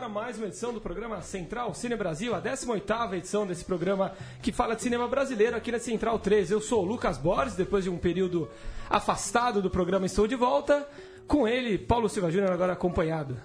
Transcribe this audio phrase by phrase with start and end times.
[0.00, 4.50] Agora mais uma edição do programa Central Cine Brasil, a 18ª edição desse programa que
[4.50, 6.50] fala de cinema brasileiro aqui na Central 3.
[6.50, 8.48] Eu sou o Lucas Borges, depois de um período
[8.88, 10.88] afastado do programa estou de volta.
[11.26, 13.36] Com ele, Paulo Silva Júnior agora acompanhado.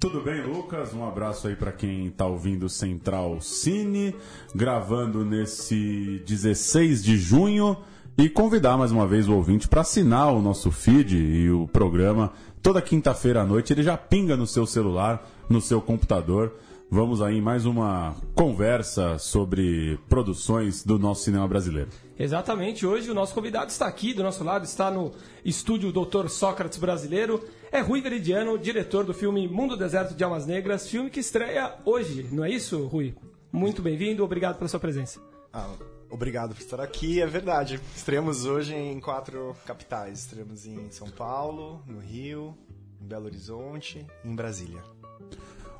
[0.00, 0.92] Tudo bem, Lucas?
[0.92, 4.12] Um abraço aí para quem está ouvindo Central Cine,
[4.52, 7.76] gravando nesse 16 de junho
[8.18, 12.32] e convidar mais uma vez o ouvinte para assinar o nosso feed e o programa.
[12.62, 16.54] Toda quinta-feira à noite ele já pinga no seu celular, no seu computador.
[16.88, 21.90] Vamos aí em mais uma conversa sobre produções do nosso cinema brasileiro.
[22.16, 25.10] Exatamente, hoje o nosso convidado está aqui, do nosso lado, está no
[25.44, 27.42] estúdio Doutor Sócrates Brasileiro.
[27.72, 32.28] É Rui Veridiano, diretor do filme Mundo Deserto de Almas Negras, filme que estreia hoje,
[32.30, 33.12] não é isso, Rui?
[33.50, 35.20] Muito bem-vindo, obrigado pela sua presença.
[35.52, 35.68] Ah,
[36.12, 37.80] obrigado por estar aqui, é verdade.
[37.96, 40.20] Estreamos hoje em quatro capitais.
[40.20, 42.54] Estreamos em São Paulo, no Rio,
[43.00, 44.82] em Belo Horizonte e em Brasília.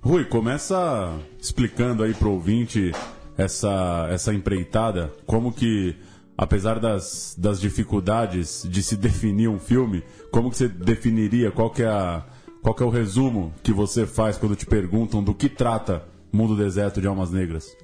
[0.00, 2.90] Rui, começa explicando aí pro ouvinte
[3.36, 5.96] essa, essa empreitada, como que,
[6.36, 11.82] apesar das, das dificuldades de se definir um filme, como que você definiria, qual que
[11.82, 12.24] é, a,
[12.62, 16.56] qual que é o resumo que você faz quando te perguntam do que trata Mundo
[16.56, 17.76] Deserto de Almas Negras?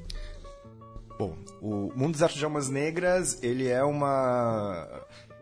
[1.60, 4.86] O Mundo Deserto de Almas Negras, ele é uma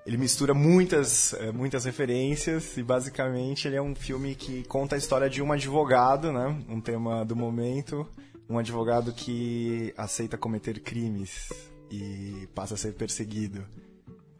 [0.06, 5.28] ele mistura muitas, muitas referências e basicamente ele é um filme que conta a história
[5.28, 6.56] de um advogado, né?
[6.69, 8.06] Um tema do momento,
[8.48, 11.53] um advogado que aceita cometer crimes
[11.91, 13.67] e passa a ser perseguido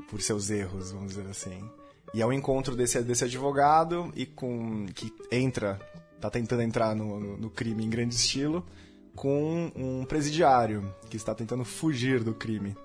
[0.09, 1.69] por seus erros, vamos dizer assim.
[2.15, 5.81] E é o um encontro desse, desse advogado e com que entra,
[6.21, 8.65] tá tentando entrar no, no crime em grande estilo,
[9.17, 12.77] com um presidiário que está tentando fugir do crime.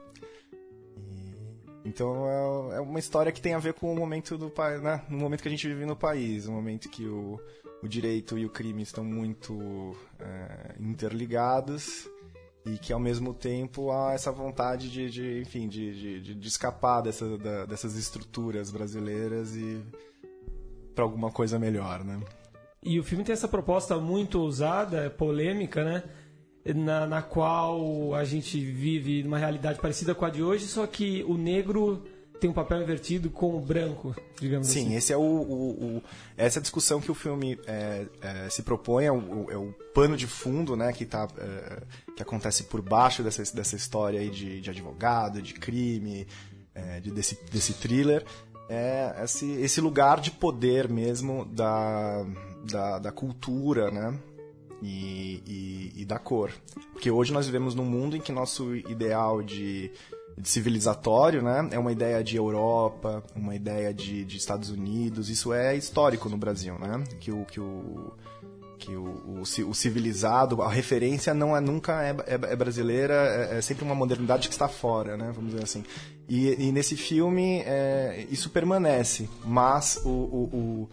[1.84, 5.04] Então é, uma história que tem a ver com o momento do né?
[5.10, 7.40] No momento que a gente vive no país, um momento que o,
[7.84, 12.08] o direito e o crime estão muito é, interligados
[12.66, 17.02] e que ao mesmo tempo há essa vontade de, de enfim, de, de, de escapar
[17.02, 19.84] dessa, da, dessas estruturas brasileiras e
[20.94, 22.20] para alguma coisa melhor, né?
[22.84, 26.04] E o filme tem essa proposta muito ousada, polêmica, né?
[26.66, 31.24] Na, na qual a gente vive numa realidade parecida com a de hoje, só que
[31.28, 32.04] o negro
[32.42, 34.90] tem um papel invertido com o branco, digamos Sim, assim.
[34.90, 36.04] Sim, esse é o, o, o,
[36.36, 39.72] essa é a discussão que o filme é, é, se propõe, é o, é o,
[39.94, 41.84] pano de fundo né, que, tá, é,
[42.16, 46.26] que acontece por baixo dessa, dessa história aí de, de advogado, de crime,
[46.74, 48.26] é, de, desse, desse thriller.
[48.68, 52.26] É esse, esse lugar de poder mesmo da,
[52.72, 54.18] da, da cultura, né?
[54.82, 56.52] E, e, e, da cor.
[56.92, 59.92] Porque hoje nós vivemos num mundo em que nosso ideal de,
[60.44, 65.30] civilizatório né, é uma ideia de Europa, uma ideia de, de, Estados Unidos.
[65.30, 67.04] Isso é histórico no Brasil, né?
[67.20, 68.12] Que o, que o,
[68.78, 73.58] que o, o, o civilizado, a referência não é nunca é, é, é brasileira, é,
[73.58, 75.32] é, sempre uma modernidade que está fora, né?
[75.34, 75.84] Vamos dizer assim.
[76.28, 80.90] E, e nesse filme é, isso permanece, mas o, o o,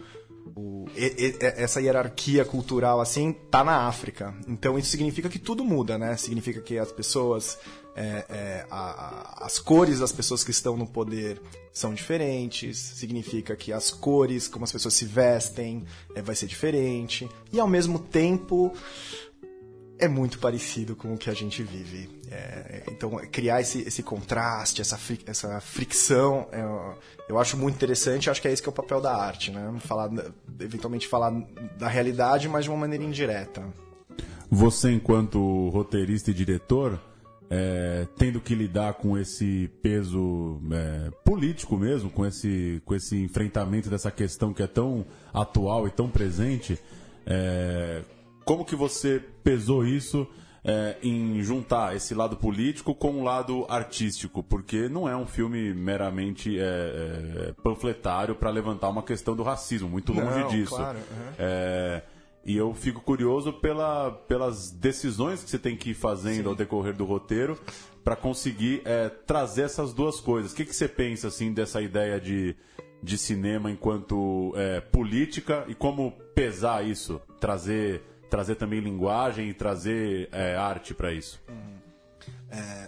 [0.95, 4.35] e, e, essa hierarquia cultural assim tá na África.
[4.47, 6.15] Então isso significa que tudo muda, né?
[6.17, 7.57] Significa que as pessoas,
[7.95, 12.77] é, é, a, a, as cores das pessoas que estão no poder são diferentes.
[12.77, 17.29] Significa que as cores, como as pessoas se vestem, é, vai ser diferente.
[17.51, 18.73] E ao mesmo tempo
[19.97, 22.18] é muito parecido com o que a gente vive.
[22.31, 26.61] É, então, criar esse, esse contraste, essa, essa fricção, é,
[27.27, 28.29] eu acho muito interessante.
[28.29, 29.73] Acho que é esse que é o papel da arte, né?
[29.79, 30.11] Falar,
[30.59, 31.31] eventualmente falar
[31.77, 33.63] da realidade, mas de uma maneira indireta.
[34.49, 36.99] Você, enquanto roteirista e diretor,
[37.49, 43.89] é, tendo que lidar com esse peso é, político mesmo, com esse, com esse enfrentamento
[43.89, 46.79] dessa questão que é tão atual e tão presente,
[47.25, 48.03] é,
[48.45, 50.27] como que você pesou isso
[50.69, 54.43] é, em juntar esse lado político com o lado artístico?
[54.43, 59.89] Porque não é um filme meramente é, é, panfletário para levantar uma questão do racismo,
[59.89, 60.75] muito longe não, disso.
[60.75, 62.01] Claro, uhum.
[62.45, 66.49] e eu fico curioso pela, pelas decisões que você tem que ir fazendo Sim.
[66.49, 67.59] ao decorrer do roteiro
[68.03, 70.51] para conseguir é, trazer essas duas coisas.
[70.51, 72.55] O que, que você pensa assim dessa ideia de,
[73.01, 80.29] de cinema enquanto é, política e como pesar isso, trazer trazer também linguagem e trazer
[80.31, 81.41] é, arte para isso?
[81.49, 81.79] Uhum.
[82.51, 82.87] É,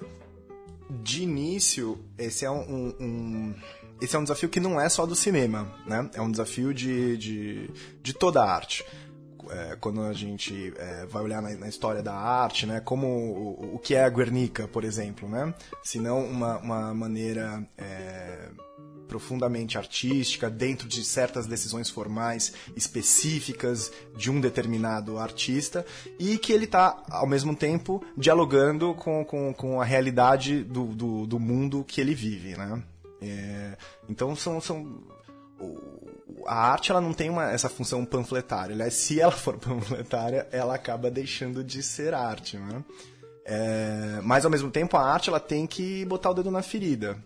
[0.90, 3.56] de início, esse é um, um,
[4.02, 6.10] esse é um desafio que não é só do cinema, né?
[6.14, 7.70] É um desafio de, de,
[8.02, 8.86] de toda a arte.
[9.50, 12.80] É, quando a gente é, vai olhar na, na, história da arte, né?
[12.80, 15.54] Como o, o que é a Guernica, por exemplo, né?
[15.84, 17.66] Se não uma, uma maneira...
[17.78, 18.50] É,
[19.12, 25.86] profundamente artística, dentro de certas decisões formais específicas de um determinado artista,
[26.18, 31.28] e que ele está, ao mesmo tempo, dialogando com, com, com a realidade do, do,
[31.28, 32.56] do mundo que ele vive.
[32.56, 32.82] Né?
[33.22, 33.78] É,
[34.08, 35.04] então, são, são
[36.48, 38.74] a arte ela não tem uma, essa função panfletária.
[38.74, 42.56] Aliás, se ela for panfletária, ela acaba deixando de ser arte.
[42.56, 42.82] Né?
[43.44, 47.22] É, mas, ao mesmo tempo, a arte ela tem que botar o dedo na ferida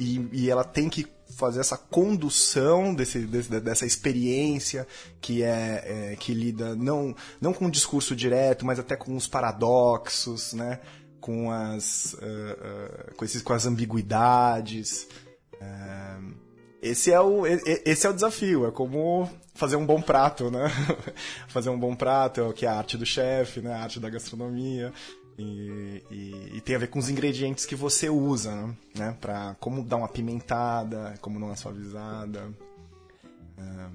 [0.00, 1.06] e, e ela tem que
[1.36, 4.86] fazer essa condução desse, desse, dessa experiência
[5.20, 9.28] que é, é, que lida não não com o discurso direto mas até com os
[9.28, 10.80] paradoxos né?
[11.20, 15.06] Com as uh, uh, com, esses, com as ambiguidades.
[15.54, 16.34] Uh,
[16.80, 20.66] esse é o esse é o desafio é como fazer um bom prato né?
[21.48, 23.74] Fazer um bom prato é que é a arte do chefe né?
[23.74, 24.90] A arte da gastronomia
[25.38, 28.76] e, e, e, tem a ver com os ingredientes que você usa, né?
[28.94, 29.16] né?
[29.20, 32.50] Pra como dar uma pimentada, como dar uma suavizada.
[33.58, 33.86] É,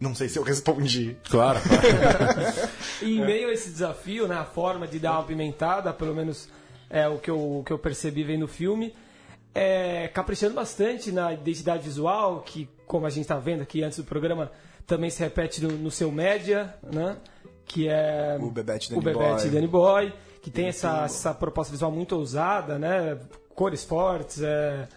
[0.00, 1.16] não sei se eu respondi.
[1.28, 1.60] Claro.
[1.60, 2.68] claro.
[3.02, 6.48] e em meio a esse desafio, né, a forma de dar uma pimentada, pelo menos
[6.90, 8.94] é o que eu, o que eu percebi vendo o filme,
[9.54, 14.04] é caprichando bastante na identidade visual, que, como a gente está vendo aqui antes do
[14.04, 14.50] programa,
[14.86, 17.16] também se repete no, no seu média, né?
[17.64, 19.50] Que é o Bebete Danny o Bebete Boy.
[19.50, 20.12] Danny Boy
[20.42, 23.18] que tem essa, essa proposta visual muito ousada, né?
[23.54, 24.88] Cores fortes, é,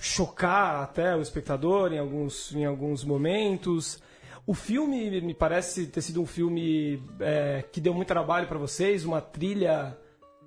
[0.00, 4.00] chocar até o espectador em alguns, em alguns momentos.
[4.46, 9.04] O filme me parece ter sido um filme é, que deu muito trabalho para vocês,
[9.04, 9.98] uma trilha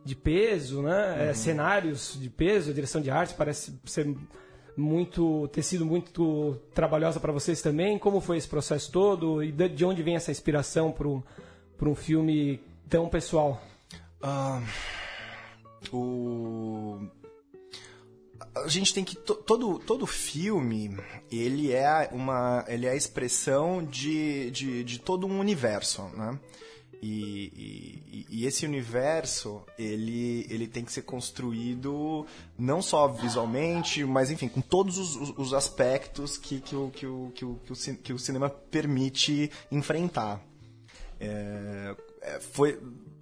[0.04, 1.18] de peso, né?
[1.18, 1.30] É, uhum.
[1.30, 4.16] É, cenários de peso, direção de arte parece ser
[4.78, 8.00] muito ter sido muito trabalhosa para vocês também.
[8.00, 13.10] Como foi esse processo todo e de onde vem essa inspiração para um filme tão
[13.10, 13.62] pessoal?
[14.26, 17.00] Uh, o
[18.56, 20.98] a gente tem que todo todo filme
[21.32, 26.40] ele é uma ele é a expressão de, de, de todo um universo né?
[27.04, 32.26] E, e, e, esse universo ele ele tem que ser construído
[32.58, 37.32] não só visualmente mas enfim com todos os, os aspectos que, que, o, que, o,
[37.36, 40.42] que, o, que, o, que o cinema permite enfrentar.
[41.20, 41.96] É
[42.40, 42.80] foi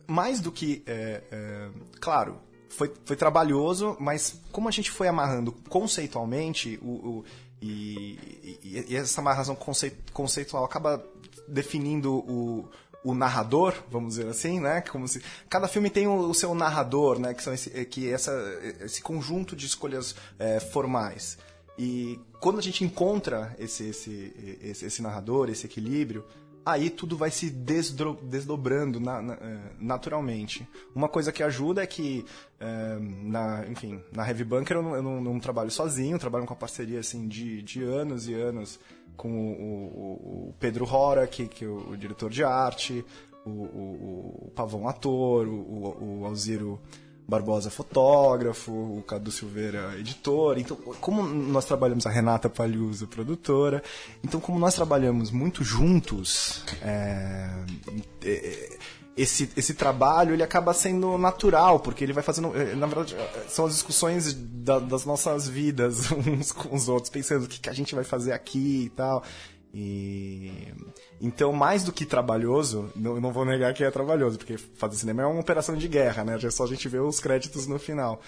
[0.08, 0.84] mais do que.
[0.86, 1.70] É, é,
[2.00, 2.38] claro,
[2.70, 7.26] foi, foi trabalhoso, mas como a gente foi amarrando conceitualmente, o, o
[7.62, 9.58] e, e, e, essa amarração
[10.12, 11.02] conceitual acaba
[11.48, 12.70] definindo o,
[13.06, 14.82] o narrador, vamos dizer assim, né?
[14.82, 17.34] Como se cada filme tem o, o seu narrador, né?
[17.34, 18.34] Que são esse, que essa,
[18.82, 21.38] esse conjunto de escolhas é, formais.
[21.78, 26.26] E quando a gente encontra esse, esse, esse, esse narrador, esse equilíbrio,
[26.66, 30.68] aí tudo vai se desdro, desdobrando na, na, é, naturalmente.
[30.96, 32.26] Uma coisa que ajuda é que,
[32.60, 36.58] é, na, enfim, na Heavy Bunker eu, não, eu não, trabalho sozinho, trabalho com a
[36.58, 38.80] parceria assim, de, de anos e anos
[39.16, 43.06] com o, o, o Pedro Rora, que, que é o, o, diretor de arte,
[43.46, 46.80] o, o Pavão ator, o, o Alziro
[47.28, 50.58] Barbosa fotógrafo, o Cadu Silveira editor.
[50.58, 53.82] Então, como nós trabalhamos, a Renata Palhuso produtora,
[54.24, 57.50] então como nós trabalhamos muito juntos, é,
[58.24, 58.78] é,
[59.16, 62.56] esse, esse trabalho ele acaba sendo natural, porque ele vai fazendo.
[62.58, 63.16] É, na verdade,
[63.48, 67.70] são as discussões da, das nossas vidas uns com os outros, pensando o que, que
[67.70, 69.24] a gente vai fazer aqui e tal.
[69.74, 70.52] E
[71.20, 75.24] então, mais do que trabalhoso, não, não vou negar que é trabalhoso, porque fazer cinema
[75.24, 76.38] é uma operação de guerra, né?
[76.42, 78.22] É só a gente ver os créditos no final.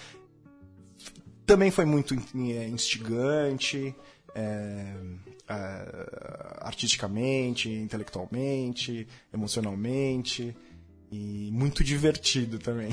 [1.44, 3.94] Também foi muito é, instigante,
[4.34, 4.94] é,
[5.48, 10.56] é, artisticamente, intelectualmente, emocionalmente
[11.12, 12.90] e muito divertido também.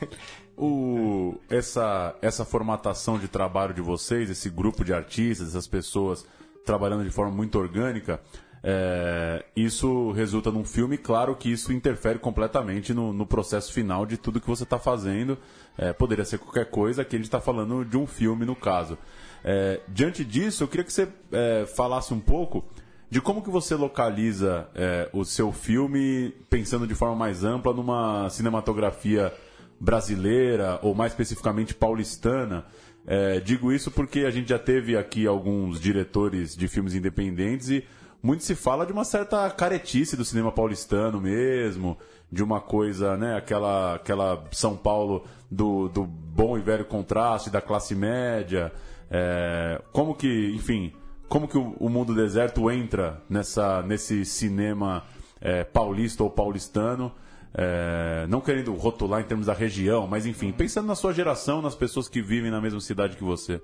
[0.56, 6.24] o, essa, essa formatação de trabalho de vocês, esse grupo de artistas, essas pessoas
[6.68, 8.20] trabalhando de forma muito orgânica,
[8.62, 14.18] é, isso resulta num filme, claro que isso interfere completamente no, no processo final de
[14.18, 15.38] tudo que você está fazendo.
[15.76, 18.98] É, poderia ser qualquer coisa, aqui a gente está falando de um filme no caso.
[19.42, 22.64] É, diante disso, eu queria que você é, falasse um pouco
[23.08, 28.28] de como que você localiza é, o seu filme, pensando de forma mais ampla, numa
[28.28, 29.32] cinematografia
[29.80, 32.66] brasileira, ou mais especificamente paulistana.
[33.10, 37.82] É, digo isso porque a gente já teve aqui alguns diretores de filmes independentes e
[38.22, 41.96] muito se fala de uma certa caretice do cinema paulistano mesmo,
[42.30, 47.62] de uma coisa, né, aquela, aquela São Paulo do, do bom e velho contraste, da
[47.62, 48.70] classe média.
[49.10, 50.92] É, como que, enfim,
[51.30, 55.04] como que o, o, mundo deserto entra nessa, nesse cinema
[55.40, 57.10] é, paulista ou paulistano?
[57.54, 61.74] É, não querendo rotular em termos da região, mas enfim, pensando na sua geração, nas
[61.74, 63.60] pessoas que vivem na mesma cidade que você.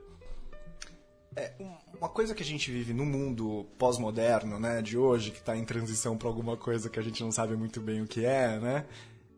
[1.37, 1.53] É,
[1.99, 5.65] uma coisa que a gente vive no mundo pós-moderno, né, de hoje, que está em
[5.65, 8.87] transição para alguma coisa que a gente não sabe muito bem o que é, né,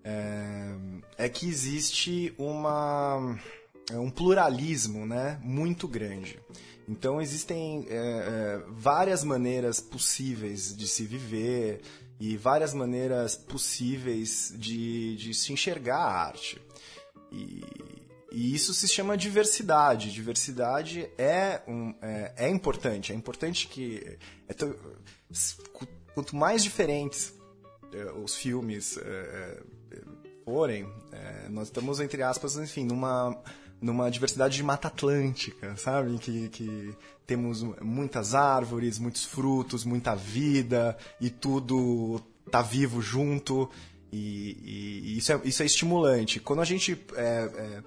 [0.05, 0.75] é,
[1.19, 3.37] é que existe uma
[3.91, 6.41] é um pluralismo, né, muito grande.
[6.89, 11.81] Então existem é, é, várias maneiras possíveis de se viver
[12.19, 16.61] e várias maneiras possíveis de, de se enxergar a arte.
[17.31, 17.63] E
[18.37, 20.13] e isso se chama diversidade.
[20.13, 23.11] Diversidade é, um, é, é importante.
[23.11, 24.19] É importante que.
[24.47, 24.75] É tão,
[26.15, 27.33] quanto mais diferentes
[27.95, 30.03] é, os filmes é, é,
[30.45, 30.87] forem,
[31.51, 33.43] nós estamos, entre aspas, enfim, numa,
[33.81, 36.19] numa diversidade de Mata Atlântica, sabe?
[36.19, 36.95] Que, que
[37.27, 43.71] temos muitas árvores, muitos frutos, muita vida e tudo tá vivo junto.
[44.13, 46.41] E, e, isso, é, isso é estimulante.
[46.41, 47.83] Quando a gente é,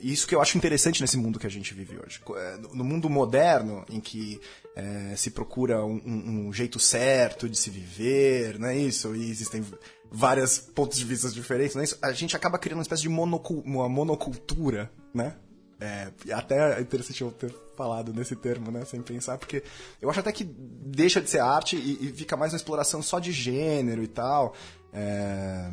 [0.00, 2.20] isso que eu acho interessante nesse mundo que a gente vive hoje.
[2.36, 4.40] É, no mundo moderno, em que
[4.76, 9.14] é, se procura um, um, jeito certo de se viver, não é isso?
[9.14, 9.64] E existem
[10.10, 11.98] vários pontos de vista diferentes, é isso?
[12.02, 15.36] A gente acaba criando uma espécie de uma monocultura, né?
[15.80, 18.84] É, até é interessante eu ter falado nesse termo, né?
[18.84, 19.62] Sem pensar, porque
[20.00, 23.18] eu acho até que deixa de ser arte e, e fica mais uma exploração só
[23.18, 24.54] de gênero e tal.
[24.92, 25.70] É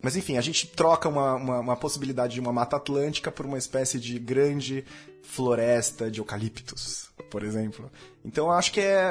[0.00, 3.58] mas enfim, a gente troca uma, uma, uma, possibilidade de uma mata atlântica por uma
[3.58, 4.84] espécie de grande
[5.22, 7.90] floresta de eucaliptos, por exemplo.
[8.24, 9.02] Então acho que é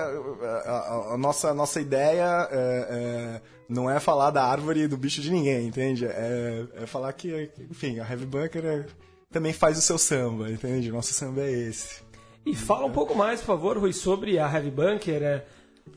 [0.65, 2.57] a, a nossa, nossa ideia é,
[2.89, 6.05] é, não é falar da árvore e do bicho de ninguém, entende?
[6.05, 8.85] É, é falar que, enfim, a Heavy Bunker é,
[9.31, 10.91] também faz o seu samba, entende?
[10.91, 12.01] Nosso samba é esse.
[12.45, 15.21] E fala um pouco mais, por favor, Rui, sobre a Heavy Bunker.
[15.21, 15.45] É,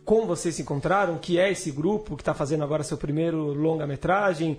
[0.05, 4.59] como vocês se encontraram, que é esse grupo que está fazendo agora seu primeiro longa-metragem,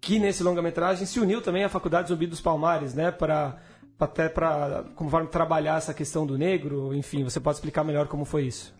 [0.00, 3.58] que nesse longa-metragem se uniu também à Faculdade Zumbi dos Palmares, né, para
[3.98, 8.24] até para como forma trabalhar essa questão do negro, enfim, você pode explicar melhor como
[8.24, 8.74] foi isso?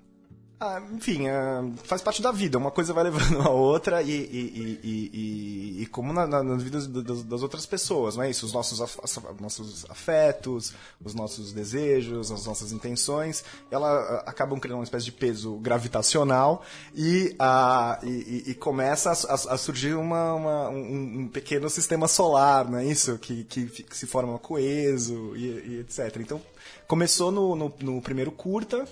[0.60, 1.34] Ah, enfim, é,
[1.82, 2.56] faz parte da vida.
[2.56, 6.86] Uma coisa vai levando a outra e, e, e, e como na, na, nas vidas
[6.86, 8.46] das, das, outras pessoas, não é isso?
[8.46, 8.96] Os nossos, af,
[9.40, 10.72] nossos afetos,
[11.04, 16.62] os nossos desejos, as nossas intenções, ela acabam criando uma espécie de peso gravitacional
[16.94, 22.78] e, a, e, começa a, a surgir uma, uma, um, um, pequeno sistema solar, não
[22.78, 23.18] é isso?
[23.18, 26.16] Que, que, que se forma coeso e, etc.
[26.20, 26.40] Então,
[26.86, 28.86] começou no, no, no primeiro curta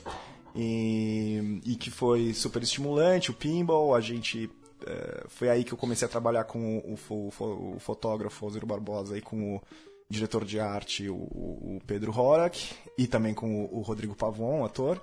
[0.54, 4.50] e, e que foi super estimulante, o pinball, a gente
[4.87, 9.16] é, foi aí que eu comecei a trabalhar com o, o, o fotógrafo Oziro Barbosa
[9.16, 9.62] e com o
[10.09, 15.02] diretor de arte, o, o Pedro Horak, e também com o, Rodrigo Pavon, ator.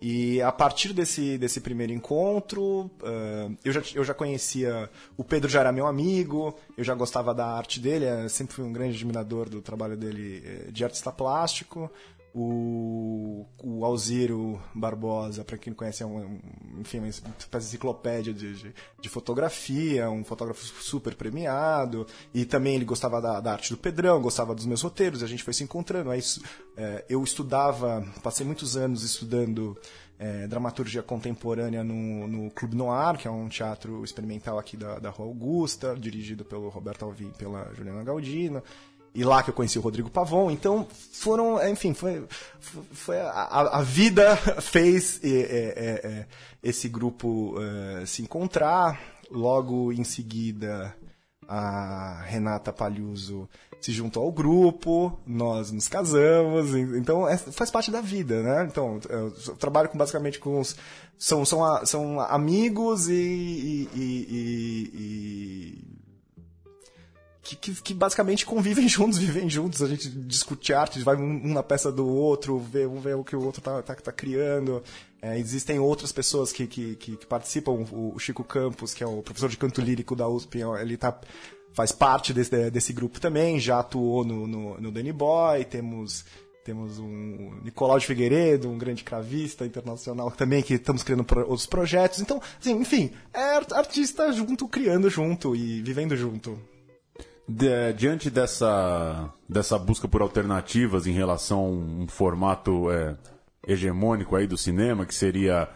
[0.00, 4.88] E a partir desse, desse primeiro encontro, uh, eu, já, eu já conhecia.
[5.16, 8.72] O Pedro já era meu amigo, eu já gostava da arte dele, sempre fui um
[8.72, 11.90] grande admirador do trabalho dele eh, de artista plástico.
[12.34, 16.38] O, o Alziro Barbosa, para quem não conhece, é um,
[16.78, 22.06] enfim, uma espécie de enciclopédia de, de, de, fotografia, um fotógrafo super premiado.
[22.34, 25.42] E também ele gostava da, da, arte do Pedrão, gostava dos meus roteiros, a gente
[25.42, 26.10] foi se encontrando.
[26.10, 26.20] Aí,
[26.76, 29.76] é, eu estudava, passei muitos anos estudando
[30.18, 35.10] é, dramaturgia contemporânea no, no Clube Noir, que é um teatro experimental aqui da, da
[35.10, 38.62] Rua Augusta, dirigido pelo Roberto Alvim e pela Juliana Galdino
[39.18, 40.48] e lá que eu conheci o Rodrigo Pavon.
[40.48, 42.24] Então, foram, enfim, foi,
[42.92, 46.26] foi a, a vida fez é, é, é,
[46.62, 49.18] esse grupo uh, se encontrar.
[49.28, 50.94] Logo em seguida,
[51.48, 53.48] a Renata Palhuso
[53.80, 58.68] se juntou ao grupo, nós nos casamos, então é, faz parte da vida, né?
[58.70, 60.76] Então, eu trabalho com, basicamente com os.
[61.18, 65.97] São, são, são amigos e, e, e, e
[67.48, 71.62] que, que, que, basicamente convivem juntos, vivem juntos, a gente discute arte, vai um, na
[71.62, 74.82] peça do outro, vê, um vê o que o outro tá, tá, tá criando.
[75.20, 79.06] É, existem outras pessoas que, que, que, que participam, o, o, Chico Campos, que é
[79.06, 81.18] o professor de canto lírico da USP, ele tá,
[81.72, 86.24] faz parte desse, desse grupo também, já atuou no, no, no Danny Boy, temos
[86.64, 92.20] temos um Nicolau de Figueiredo, um grande cravista internacional também, que estamos criando outros projetos.
[92.20, 96.60] Então, assim, enfim, é artista junto, criando junto e vivendo junto.
[97.48, 103.16] De, diante dessa, dessa busca por alternativas em relação a um formato é,
[103.66, 105.66] hegemônico aí do cinema, que seria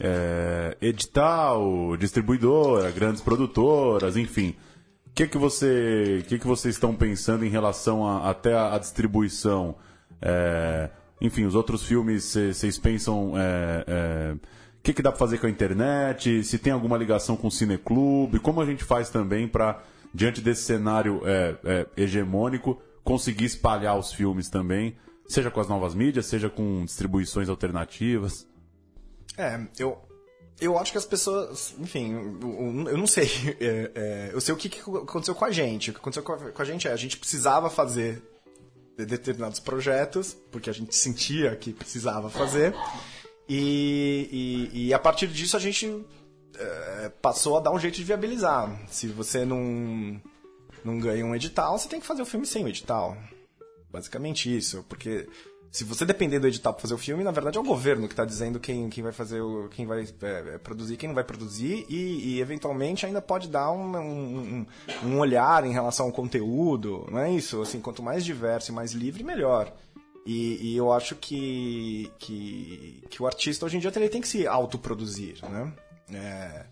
[0.00, 4.56] é, edital, distribuidora, grandes produtoras, enfim.
[5.06, 8.78] O que, que, você, que, que vocês estão pensando em relação a, até a, a
[8.78, 9.76] distribuição?
[10.20, 13.34] É, enfim, os outros filmes, vocês pensam.
[13.36, 16.42] É, é, o que, que dá para fazer com a internet?
[16.42, 18.38] Se tem alguma ligação com o cineclube?
[18.38, 19.82] Como a gente faz também para,
[20.14, 24.96] diante desse cenário é, é, hegemônico, conseguir espalhar os filmes também?
[25.26, 28.46] Seja com as novas mídias, seja com distribuições alternativas?
[29.36, 29.96] É, eu,
[30.60, 33.30] eu acho que as pessoas, enfim, eu, eu não sei.
[33.60, 35.90] É, é, eu sei o que, que, aconteceu com a gente.
[35.90, 38.22] O que aconteceu com a, com a, gente é a gente precisava fazer
[38.96, 42.74] determinados projetos, porque a gente sentia que precisava fazer.
[43.48, 46.04] E, e, e a partir disso a gente
[46.60, 48.78] é, passou a dar um jeito de viabilizar.
[48.88, 50.20] Se você não,
[50.84, 53.16] não ganha um edital, você tem que fazer o filme sem o edital.
[53.90, 55.28] Basicamente isso, porque
[55.70, 58.12] se você depender do edital para fazer o filme, na verdade é o governo que
[58.12, 61.86] está dizendo quem, quem vai fazer o, quem vai é, produzir, quem não vai produzir
[61.88, 64.66] e, e eventualmente ainda pode dar um, um,
[65.04, 67.62] um, olhar em relação ao conteúdo, não é isso?
[67.62, 69.72] Assim, quanto mais diverso e mais livre, melhor.
[70.26, 74.28] E, e eu acho que, que, que o artista hoje em dia ele tem que
[74.28, 75.72] se autoproduzir, né?
[76.12, 76.66] É,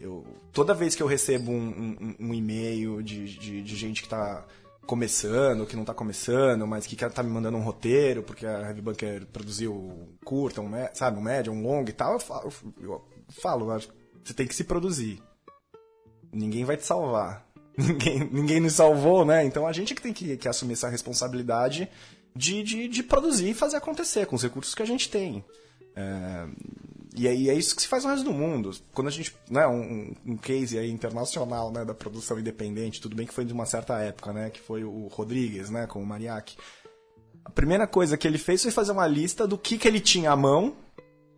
[0.00, 1.68] eu, toda vez que eu recebo um,
[2.00, 4.44] um, um e-mail de, de, de gente que está
[4.86, 8.68] começando, que não está começando, mas que quer tá me mandando um roteiro, porque a
[8.68, 13.04] Heavy Bunker produziu curta, um, sabe, um médio, um longo e tal, eu falo, eu
[13.28, 13.66] falo,
[14.24, 15.22] você tem que se produzir.
[16.32, 17.46] Ninguém vai te salvar.
[17.78, 19.44] Ninguém, ninguém nos salvou, né?
[19.44, 21.88] Então a gente que tem que, que assumir essa responsabilidade
[22.34, 25.44] de, de, de, produzir e fazer acontecer com os recursos que a gente tem.
[25.94, 26.48] É,
[27.16, 28.70] e aí é isso que se faz no resto do mundo.
[28.92, 33.26] Quando a gente, né, um, um case aí internacional, né, da produção independente, tudo bem
[33.26, 36.56] que foi de uma certa época, né, que foi o Rodrigues, né, com o Mariachi.
[37.44, 40.32] A primeira coisa que ele fez foi fazer uma lista do que, que ele tinha
[40.32, 40.76] à mão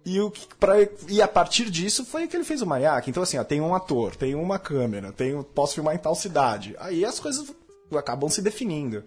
[0.05, 0.75] e, o pra,
[1.09, 3.11] e a partir disso foi que ele fez o Mariachi.
[3.11, 6.75] Então, assim, ó, tem um ator, tem uma câmera, tem, posso filmar em tal cidade.
[6.79, 7.55] Aí as coisas
[7.97, 9.05] acabam se definindo.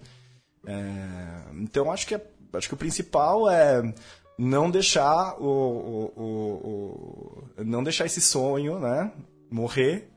[0.66, 3.94] É, então, acho que, é, acho que o principal é
[4.38, 9.12] não deixar o, o, o, o, não deixar esse sonho, né,
[9.50, 10.10] morrer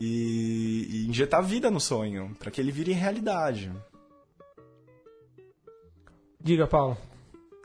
[0.00, 3.70] e, e injetar vida no sonho para que ele vire realidade.
[6.40, 6.96] Diga, Paulo.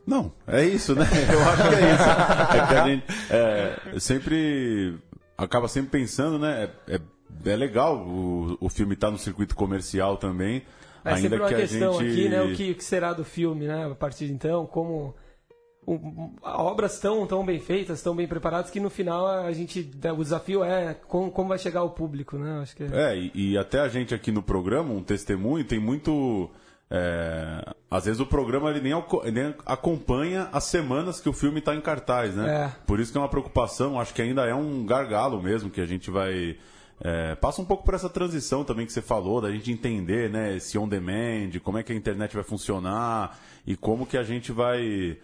[0.06, 1.06] Não, é isso, né?
[1.34, 2.10] Eu acho que é isso.
[2.54, 4.98] É que a gente é, sempre
[5.38, 6.70] acaba sempre pensando, né?
[6.88, 7.02] É, é,
[7.46, 10.64] é legal o, o filme estar tá no circuito comercial também.
[11.04, 12.12] É ainda sempre uma que questão gente...
[12.12, 12.42] aqui, né?
[12.42, 13.86] O que, o que será do filme, né?
[13.92, 15.16] A partir de então, como
[16.44, 19.90] obras tão, tão bem feitas, tão bem preparadas, que no final a gente.
[20.16, 22.60] O desafio é como, como vai chegar ao público, né?
[22.62, 25.80] Acho que é, é e, e, até a gente aqui no programa, um testemunho, tem
[25.80, 26.50] muito.
[26.90, 28.94] É, às vezes o programa ele nem,
[29.32, 32.66] nem, acompanha as semanas que o filme está em cartaz, né?
[32.66, 32.86] É.
[32.86, 35.86] Por isso que é uma preocupação, acho que ainda é um gargalo mesmo que a
[35.86, 36.58] gente vai.
[37.00, 40.56] É, passa um pouco por essa transição também que você falou, da gente entender né,
[40.56, 45.18] esse on-demand, como é que a internet vai funcionar e como que a gente vai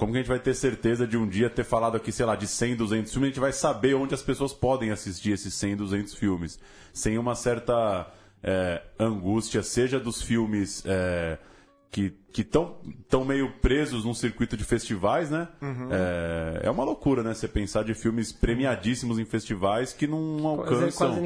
[0.00, 2.34] como que a gente vai ter certeza de um dia ter falado aqui, sei lá,
[2.34, 3.26] de 100, 200 filmes?
[3.26, 6.58] A gente vai saber onde as pessoas podem assistir esses 100, 200 filmes.
[6.90, 8.10] Sem uma certa
[8.42, 11.36] é, angústia, seja dos filmes é,
[11.90, 12.78] que estão
[13.10, 15.46] tão meio presos num circuito de festivais, né?
[15.60, 15.88] Uhum.
[15.90, 17.34] É, é uma loucura, né?
[17.34, 21.20] Você pensar de filmes premiadíssimos em festivais que não alcançam, quase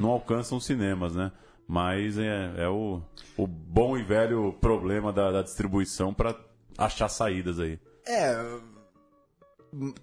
[0.00, 1.32] não alcançam cinemas, né?
[1.66, 3.02] Mas é, é o,
[3.36, 6.36] o bom e velho problema da, da distribuição para
[6.78, 7.80] achar saídas aí.
[8.06, 8.36] É.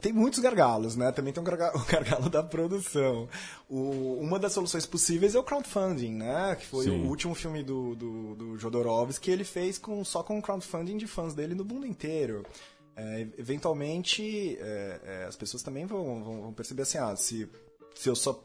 [0.02, 1.12] Tem muitos gargalos, né?
[1.12, 3.30] Também tem o gargalo, o gargalo da produção.
[3.70, 6.56] O, uma das soluções possíveis é o crowdfunding, né?
[6.60, 7.04] Que foi Sim.
[7.04, 11.06] o último filme do, do, do Jodorowsky que ele fez com, só com crowdfunding de
[11.06, 12.44] fãs dele no mundo inteiro.
[12.96, 17.50] É, eventualmente, é, é, as pessoas também vão, vão, vão, perceber assim, ah, se,
[17.96, 18.44] se eu só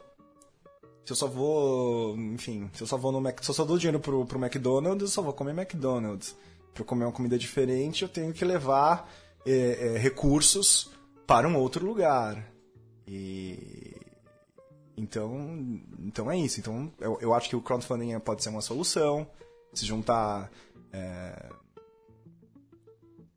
[1.03, 3.77] se eu só vou, enfim, se eu só vou no Mac, se eu só dou
[3.77, 6.35] dinheiro pro, pro McDonald's, eu só vou comer McDonald's.
[6.73, 9.07] Para comer uma comida diferente, eu tenho que levar
[9.45, 10.91] é, é, recursos
[11.27, 12.51] para um outro lugar.
[13.07, 13.95] E
[14.97, 16.59] então, então é isso.
[16.59, 19.27] Então eu, eu acho que o crowdfunding pode ser uma solução.
[19.73, 20.49] Se juntar,
[20.91, 21.49] é,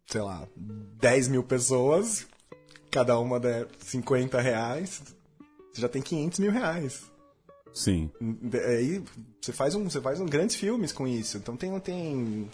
[0.07, 2.27] sei lá, 10 mil pessoas,
[2.91, 5.03] cada uma der 50 reais,
[5.73, 7.11] você já tem 500 mil reais.
[7.75, 8.11] Sim.
[8.67, 9.03] Aí
[9.41, 11.37] você faz um, você faz um grandes filmes com isso.
[11.37, 12.49] Então tem, tem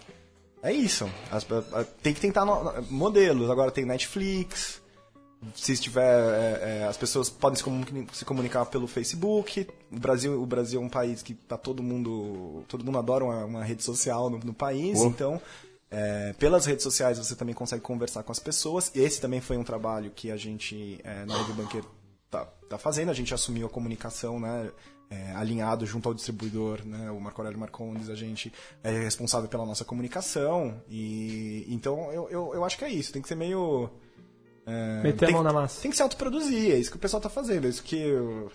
[0.64, 1.09] é isso.
[1.31, 1.46] As,
[2.03, 3.50] tem que tentar no, modelos.
[3.50, 4.83] Agora tem Netflix.
[5.55, 6.03] Se estiver.
[6.03, 9.68] É, é, as pessoas podem se comunicar, se comunicar, pelo Facebook.
[9.92, 12.64] O Brasil, o Brasil é um país que tá todo mundo.
[12.66, 14.98] Todo mundo adora uma, uma rede social no, no país.
[15.00, 15.07] Oh.
[15.07, 15.40] Então
[15.90, 18.90] É, pelas redes sociais você também consegue conversar com as pessoas.
[18.96, 21.88] Esse também foi um trabalho que a gente, é, na Rede Banqueiro,
[22.74, 23.10] tá, tá fazendo.
[23.10, 24.70] A gente assumiu a comunicação, né?
[25.10, 27.10] É, alinhado junto ao distribuidor, né?
[27.10, 30.80] O Marco Aurélio Marcondes, a gente é responsável pela nossa comunicação.
[30.88, 33.12] E então eu, eu, eu acho que é isso.
[33.12, 33.90] Tem que ser meio.
[34.66, 35.82] É, Meter a mão na massa.
[35.82, 37.66] Tem que se autoproduzir, é isso que o pessoal tá fazendo.
[37.66, 38.50] É isso que, eu-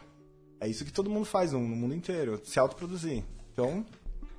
[0.60, 2.42] é isso que todo mundo faz no, no mundo inteiro.
[2.44, 3.24] Se autoproduzir.
[3.54, 3.86] Então,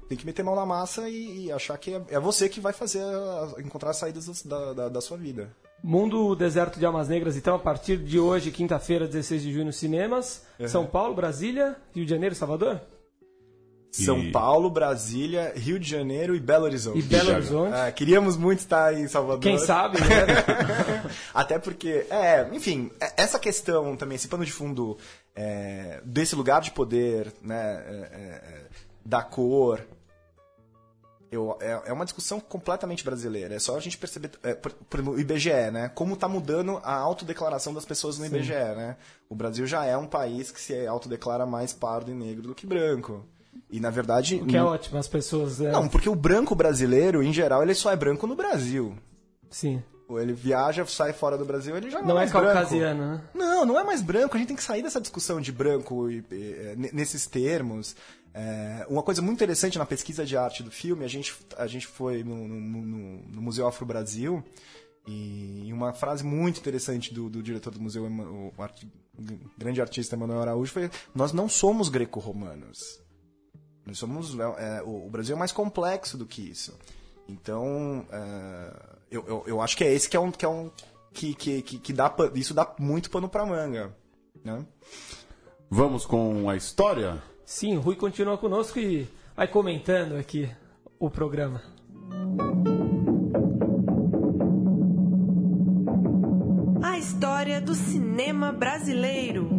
[0.08, 2.58] tem que meter a mão na massa e, e achar que é, é você que
[2.60, 5.54] vai fazer a- encontrar as saídas da, da, da sua vida.
[5.82, 9.76] Mundo Deserto de Almas Negras, então, a partir de hoje, quinta-feira, 16 de junho, nos
[9.76, 10.44] cinemas.
[10.68, 12.80] São Paulo, Brasília, Rio de Janeiro, Salvador?
[13.92, 16.98] São Paulo, Brasília, Rio de Janeiro e Belo Horizonte.
[17.00, 17.74] E Belo Horizonte.
[17.74, 19.40] É, queríamos muito estar em Salvador.
[19.40, 20.06] Quem sabe, né?
[21.34, 24.96] Até porque, é, enfim, é- essa questão também, esse pano de fundo
[25.34, 28.62] é, desse lugar de poder, né, é, é, é,
[29.04, 29.80] da cor,
[31.30, 33.54] eu, é, é uma discussão completamente brasileira.
[33.54, 36.94] É só a gente perceber, é, por, por o IBGE, né, como está mudando a
[36.94, 38.96] autodeclaração das pessoas no IBGE, né?
[39.28, 42.66] O Brasil já é um país que se autodeclara mais pardo e negro do que
[42.66, 43.24] branco.
[43.70, 44.36] E, na verdade...
[44.36, 45.60] O que é ótimo, as pessoas...
[45.60, 48.96] é, Não, porque o branco brasileiro, em geral, ele só é branco no Brasil.
[49.48, 49.82] Sim.
[50.10, 52.44] Ou Ele viaja, sai fora do Brasil, ele já não, Não é branco.
[52.44, 53.20] caucasiano, né?
[53.32, 54.34] Não, não é mais branco.
[54.34, 57.94] A gente tem que sair dessa discussão de branco e, e, é, nesses termos.
[58.32, 61.86] É, uma coisa muito interessante na pesquisa de arte do filme, a gente, a gente
[61.86, 64.42] foi no, no- no- Museu Afro Brasil
[65.06, 68.84] e uma frase muito interessante do, do diretor do museu, o, art-
[69.18, 69.22] o
[69.58, 73.00] grande artista Emanuel Araújo, foi: Nós não somos greco-romanos.
[73.84, 74.36] Nós somos.
[74.58, 76.78] é, o, o Brasil é mais complexo do que isso.
[77.26, 78.72] Então, é,
[79.10, 80.30] eu, eu, eu acho que é esse que é um.
[80.30, 80.70] Que, é um,
[81.12, 83.92] que, que, que, que dá, isso dá muito pano pra manga.
[84.44, 84.64] Né?
[85.68, 87.20] Vamos com a história?
[87.52, 90.48] Sim, o Rui continua conosco e vai comentando aqui
[91.00, 91.60] o programa.
[96.80, 99.50] A história do cinema brasileiro.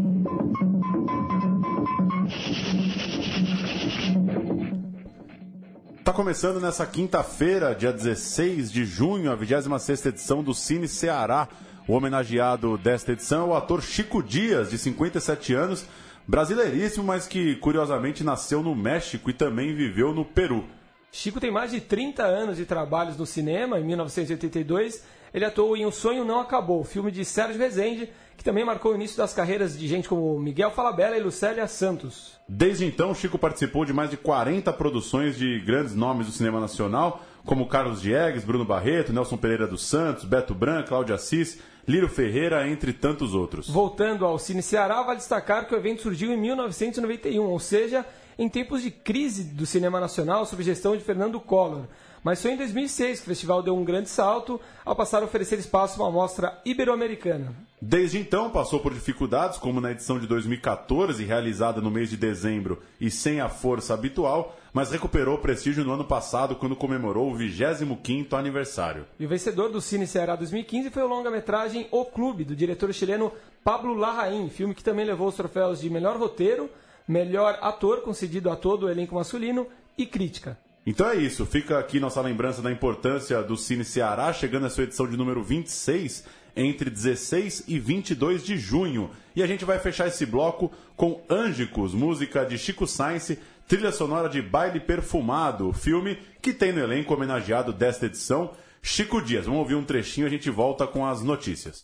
[6.06, 11.50] Tá começando nessa quinta-feira, dia 16 de junho, a 26ª edição do Cine Ceará.
[11.86, 15.86] O homenageado desta edição é o ator Chico Dias, de 57 anos,
[16.32, 20.64] brasileiríssimo, mas que curiosamente nasceu no México e também viveu no Peru.
[21.12, 23.78] Chico tem mais de 30 anos de trabalhos no cinema.
[23.78, 28.64] Em 1982, ele atuou em O Sonho Não Acabou, filme de Sérgio Rezende, que também
[28.64, 32.40] marcou o início das carreiras de gente como Miguel Falabella e Lucélia Santos.
[32.48, 37.22] Desde então, Chico participou de mais de 40 produções de grandes nomes do cinema nacional,
[37.46, 42.68] como Carlos Diegues, Bruno Barreto, Nelson Pereira dos Santos, Beto Branco, Cláudio Assis, Lírio Ferreira,
[42.68, 43.70] entre tantos outros.
[43.70, 48.06] Voltando ao Cine Ceará, vale destacar que o evento surgiu em 1991, ou seja,
[48.38, 51.86] em tempos de crise do cinema nacional sob gestão de Fernando Collor.
[52.24, 55.58] Mas foi em 2006 que o festival deu um grande salto ao passar a oferecer
[55.58, 57.54] espaço a uma mostra ibero-americana.
[57.82, 62.80] Desde então, passou por dificuldades, como na edição de 2014, realizada no mês de dezembro
[63.00, 67.38] e sem a força habitual, mas recuperou o prestígio no ano passado, quando comemorou o
[67.38, 69.06] 25º aniversário.
[69.20, 73.32] E o vencedor do Cine Ceará 2015 foi o longa-metragem O Clube, do diretor chileno
[73.64, 76.70] Pablo Larraín, filme que também levou os troféus de melhor roteiro,
[77.08, 80.58] melhor ator concedido a todo o elenco masculino e crítica.
[80.86, 84.86] Então é isso, fica aqui nossa lembrança da importância do Cine Ceará, chegando à sua
[84.86, 89.12] edição de número 26, entre 16 e 22 de junho.
[89.36, 93.38] E a gente vai fechar esse bloco com Ângicos, música de Chico Sainz,
[93.72, 99.46] trilha sonora de Baile Perfumado, filme que tem no elenco homenageado desta edição, Chico Dias.
[99.46, 101.82] Vamos ouvir um trechinho e a gente volta com as notícias.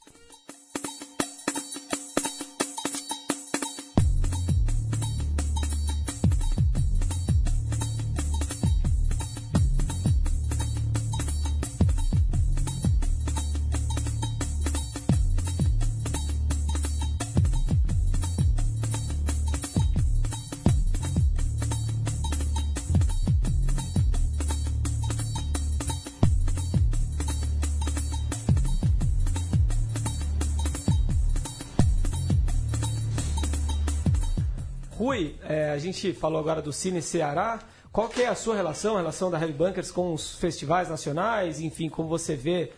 [35.88, 37.60] Gente falou agora do Cine Ceará.
[37.92, 41.60] Qual que é a sua relação, a relação da Heavy Bunkers com os festivais nacionais?
[41.60, 42.72] Enfim, como você vê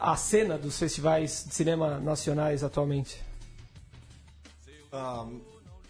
[0.00, 3.20] a cena dos festivais de cinema nacionais atualmente?
[4.92, 5.26] Ah,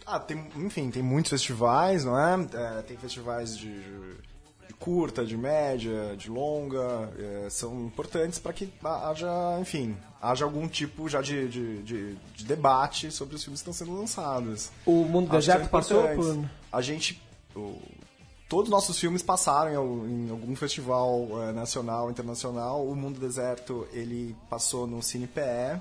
[0.06, 2.46] ah, tem, enfim, tem muitos festivais, não é?
[2.78, 4.33] É, tem festivais de, de
[4.78, 9.28] curta, de média, de longa, é, são importantes para que haja,
[9.60, 13.86] enfim, haja algum tipo já de, de, de- de debate sobre os filmes que estão
[13.86, 14.70] sendo lançados.
[14.84, 16.44] O Mundo Deserto são passou por...
[16.72, 17.22] A gente.
[17.56, 17.80] o-
[18.48, 22.86] todos os nossos filmes passaram em, em algum festival uh, nacional, internacional.
[22.86, 25.80] O Mundo Deserto, ele passou no Cine PE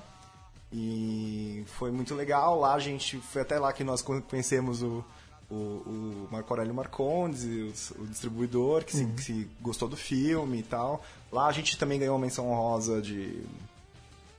[0.72, 2.58] e foi muito legal.
[2.58, 5.04] Lá a gente, foi até lá que nós conhecemos o,
[5.50, 9.16] o, o Marco Aurélio Marcondes, o, o distribuidor, que, uhum.
[9.18, 11.02] se, que gostou do filme e tal.
[11.30, 13.42] Lá a gente também ganhou uma menção honrosa de,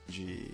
[0.08, 0.48] de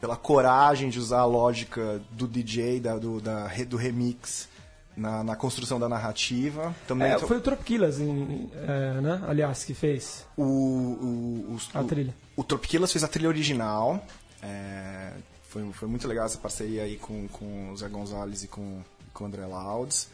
[0.00, 4.48] pela coragem de usar a lógica do DJ, da, do, da, do remix
[4.96, 6.74] na, na construção da narrativa.
[6.86, 9.22] Também é, foi o Tropquilas, é, né?
[9.26, 12.14] aliás, que fez o, o, o a trilha.
[12.36, 14.04] O, o Tropquilas fez a trilha original.
[14.42, 15.12] É,
[15.48, 19.24] foi, foi muito legal essa parceria aí com, com o Zé Gonzalez e com, com
[19.24, 20.08] o André Laudes.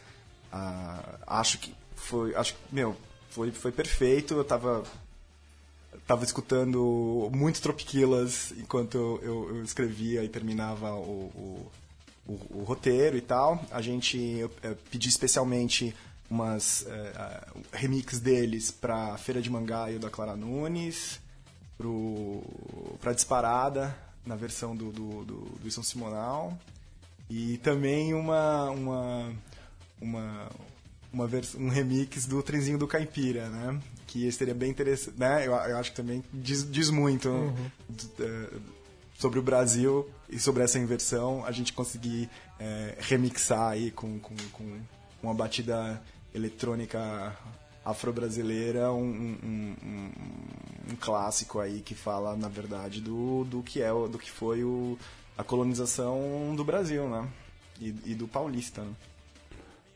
[0.52, 2.96] Ah, acho que foi, acho meu,
[3.30, 4.34] foi, foi perfeito.
[4.34, 4.84] Eu tava
[6.06, 11.72] tava escutando muito Tropquilas enquanto eu, eu escrevia e terminava o, o
[12.28, 13.64] o, o roteiro e tal.
[13.70, 15.94] A gente eu, eu pedi especialmente
[16.30, 21.18] umas uh, remix deles para Feira de Mangá e o da Clara Nunes,
[23.00, 26.56] para Disparada, na versão do, do, do, do Wilson Simonal.
[27.30, 29.32] E também uma, uma,
[30.00, 30.48] uma,
[31.12, 33.78] uma um remix do Trenzinho do Caipira, né?
[34.06, 35.46] Que seria bem interessante, né?
[35.46, 37.66] Eu, eu acho que também diz, diz muito uhum.
[37.90, 38.60] uh,
[39.18, 44.34] sobre o Brasil e sobre essa inversão, a gente conseguir é, remixar aí com, com,
[44.52, 44.80] com
[45.22, 46.00] uma batida
[46.34, 47.36] eletrônica
[47.84, 50.10] afro-brasileira, um, um, um,
[50.92, 54.98] um, clássico aí que fala, na verdade, do, do que é do que foi o,
[55.38, 57.28] a colonização do Brasil, né?
[57.80, 58.82] E, e do paulista.
[58.82, 58.90] Né?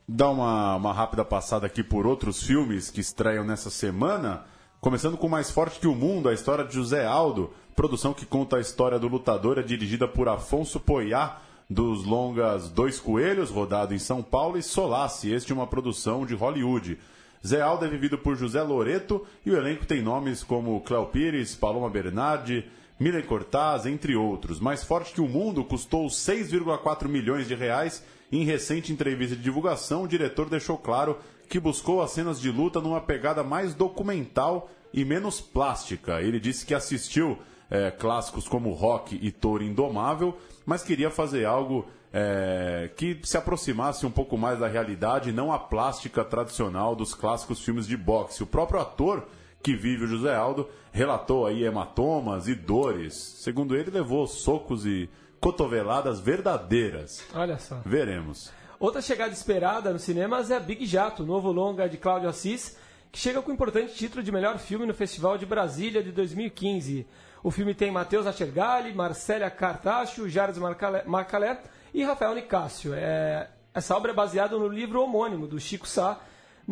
[0.07, 4.45] Dá uma, uma rápida passada aqui por outros filmes que estreiam nessa semana.
[4.81, 8.57] Começando com Mais Forte que o Mundo, a história de José Aldo, produção que conta
[8.57, 13.99] a história do lutador, é dirigida por Afonso Poiá, dos longas Dois Coelhos, rodado em
[13.99, 16.99] São Paulo, e Solace, este é uma produção de Hollywood.
[17.45, 21.57] Zé Aldo é vivido por José Loreto e o elenco tem nomes como Cléo Pires,
[21.57, 22.65] Paloma Bernardi,
[23.03, 24.61] Milen Cortaz, entre outros.
[24.61, 28.05] Mais forte que o mundo, custou 6,4 milhões de reais.
[28.31, 32.81] Em recente entrevista de divulgação, o diretor deixou claro que buscou as cenas de luta
[32.81, 36.23] numa pegada mais documental e menos plástica.
[36.23, 37.37] Ele disse que assistiu
[37.69, 44.07] é, clássicos como Rock e Toro Indomável, mas queria fazer algo é, que se aproximasse
[44.07, 48.45] um pouco mais da realidade não a plástica tradicional dos clássicos filmes de boxe.
[48.45, 49.27] O próprio ator
[49.63, 53.15] que vive o José Aldo relatou aí hematomas e dores.
[53.15, 55.09] Segundo ele, levou socos e
[55.41, 57.25] cotoveladas verdadeiras.
[57.35, 57.81] Olha só.
[57.85, 58.53] Veremos.
[58.79, 62.77] Outra chegada esperada nos cinemas é Big Jato, novo longa de Cláudio Assis,
[63.11, 67.07] que chega com o importante título de melhor filme no Festival de Brasília de 2015.
[67.43, 70.61] O filme tem Matheus Achergali, Marcélia Cartacho, Jardim
[71.07, 71.63] Marcalé
[71.95, 72.93] e Rafael Nicásio.
[72.95, 73.49] É...
[73.75, 76.21] Essa obra é baseada no livro homônimo do Chico Sá,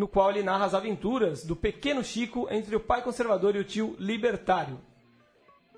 [0.01, 3.65] no qual ele narra as aventuras do pequeno Chico entre o pai conservador e o
[3.65, 4.81] tio libertário.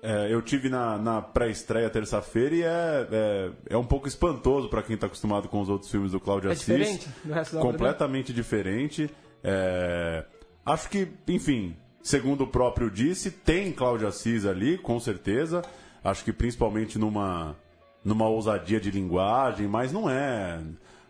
[0.01, 4.81] É, eu tive na, na pré-estreia terça-feira e é, é, é, um pouco espantoso para
[4.81, 6.65] quem está acostumado com os outros filmes do Cláudio é Assis.
[6.65, 9.09] Diferente do resto da Completamente obra diferente.
[9.43, 10.25] É,
[10.65, 15.61] acho que, enfim, segundo o próprio disse, tem Cláudio Assis ali, com certeza.
[16.01, 17.55] Acho que principalmente numa,
[18.03, 20.61] numa ousadia de linguagem, mas não é.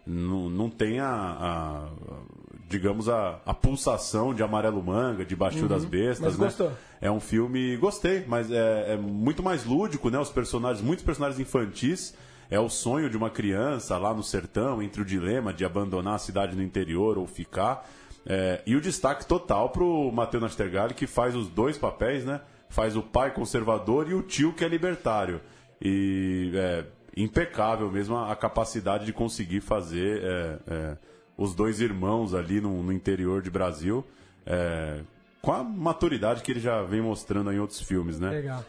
[0.06, 1.90] Não, não tem a, a
[2.68, 6.38] digamos, a, a pulsação de Amarelo Manga, de Baixio uhum, das Bestas.
[6.38, 6.46] Né?
[6.46, 6.72] gostou?
[7.02, 10.20] É um filme, gostei, mas é, é, muito mais lúdico, né?
[10.20, 12.16] Os personagens, muitos personagens infantis.
[12.50, 16.20] É o sonho de uma criança lá no sertão, entre o dilema de abandonar a
[16.20, 17.90] cidade no interior ou ficar.
[18.26, 22.42] É, e o destaque total pro Matheus Nastergalli, que faz os dois papéis, né?
[22.70, 25.42] Faz o pai conservador e o tio que é libertário.
[25.82, 30.98] E é impecável mesmo a, a capacidade de conseguir fazer é, é
[31.38, 34.06] os dois irmãos ali no, no interior de Brasil,
[34.46, 35.02] é,
[35.42, 38.30] com a maturidade que ele já vem mostrando em outros filmes, né?
[38.30, 38.64] Legal.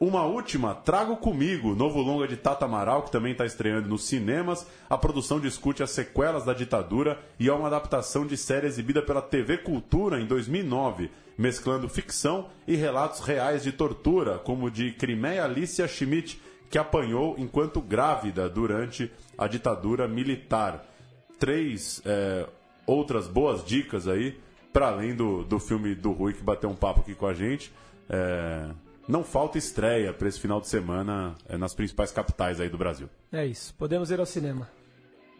[0.00, 4.66] Uma última, Trago Comigo, novo longa de Tata Amaral, que também está estreando nos cinemas.
[4.88, 9.20] A produção discute as sequelas da ditadura e é uma adaptação de série exibida pela
[9.20, 15.44] TV Cultura em 2009, mesclando ficção e relatos reais de tortura, como o de Crimeia
[15.44, 20.89] Alicia Schmidt, que apanhou enquanto grávida durante a ditadura militar
[21.40, 22.46] três é,
[22.86, 24.38] outras boas dicas aí,
[24.72, 27.72] para além do, do filme do Rui que bateu um papo aqui com a gente.
[28.08, 28.68] É,
[29.08, 33.08] não falta estreia para esse final de semana é, nas principais capitais aí do Brasil.
[33.32, 34.68] É isso, podemos ir ao cinema.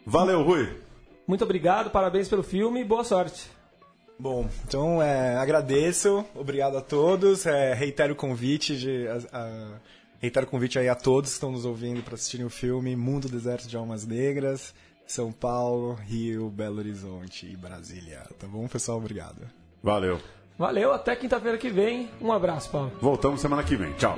[0.05, 0.77] Valeu, Rui!
[1.27, 3.49] Muito obrigado, parabéns pelo filme e boa sorte.
[4.19, 9.79] Bom, então é, agradeço, obrigado a todos, é, reitero o convite de, a, a,
[10.19, 13.29] reitero o convite aí a todos que estão nos ouvindo para assistirem o filme Mundo
[13.29, 14.73] Deserto de Almas Negras
[15.11, 18.25] São Paulo, Rio, Belo Horizonte e Brasília.
[18.39, 18.97] Tá bom, pessoal?
[18.97, 19.41] Obrigado.
[19.83, 20.21] Valeu.
[20.57, 22.09] Valeu, até quinta-feira que vem.
[22.21, 22.93] Um abraço, Paulo.
[23.01, 23.91] Voltamos semana que vem.
[23.95, 24.17] Tchau.